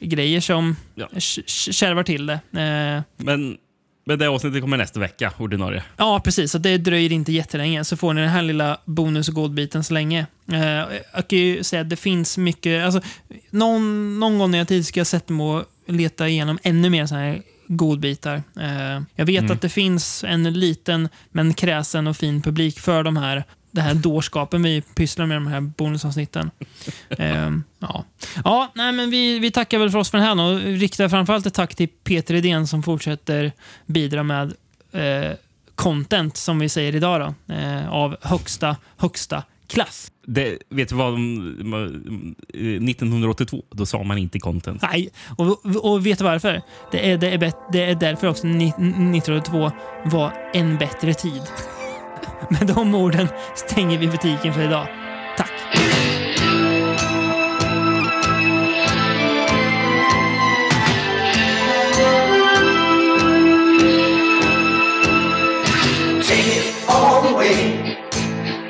[0.00, 1.08] semestergrejer som Ja.
[1.46, 2.34] kärvar till det.
[2.34, 3.56] Eh, Men,
[4.06, 5.82] men det avsnittet kommer nästa vecka, ordinarie.
[5.96, 6.52] Ja, precis.
[6.52, 7.84] Så det dröjer inte jättelänge.
[7.84, 10.26] Så får ni den här lilla bonus och godbiten så länge.
[10.52, 10.58] Eh,
[11.14, 12.84] jag kan ju säga att det finns mycket...
[12.84, 13.00] Alltså,
[13.50, 17.06] någon, någon gång när jag tid ska jag sätta mig och leta igenom ännu mer
[17.06, 18.42] såna här godbitar.
[18.60, 23.16] Eh, jag vet att det finns en liten men kräsen och fin publik för de
[23.16, 26.50] här det här dårskapen vi pysslar med de här bonusavsnitten.
[27.18, 28.04] Ehm, ja,
[28.44, 31.46] ja nej, men vi, vi tackar väl för oss för den här och riktar framförallt
[31.46, 33.52] ett tack till Peter Idén som fortsätter
[33.86, 34.54] bidra med
[34.92, 35.32] eh,
[35.74, 40.12] content, som vi säger idag, då, eh, av högsta, högsta klass.
[40.26, 41.12] Det, vet du vad?
[41.12, 44.82] de- eh, 1982, då sa man inte content.
[44.82, 46.62] Nej, och, och vet du varför?
[46.92, 49.72] Det är, det, är bet, det är därför också ni- 1982
[50.04, 51.42] var en bättre tid.
[52.48, 54.86] Med de orden stänger vi butiken för idag.
[55.36, 55.52] Tack!
[66.22, 67.96] Take it all the way.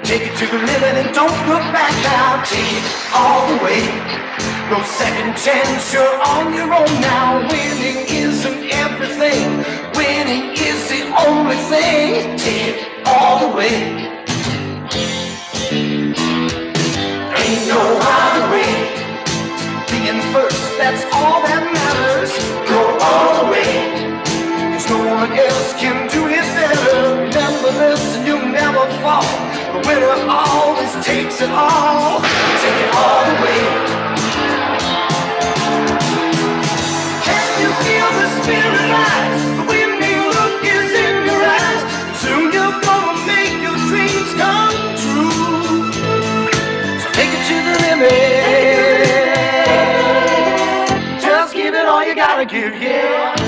[0.05, 2.43] Take it to the limit and don't look back now.
[2.45, 2.85] Take it
[3.15, 3.81] all the way.
[4.71, 7.41] No second chance, you're on your own now.
[7.49, 9.65] Winning isn't everything.
[9.97, 12.37] Winning is the only thing.
[12.37, 13.75] Take it all the way.
[17.25, 17.83] Ain't no
[18.19, 18.73] other way.
[19.91, 22.33] Being first, that's all that matters.
[22.69, 23.71] Go all the way.
[24.73, 27.17] Cause no one else can do it better.
[27.27, 29.27] Remember this and you'll never fall.
[29.75, 32.21] The winner always takes it all.
[32.23, 33.80] Take it all the way.
[52.53, 53.40] you, yeah.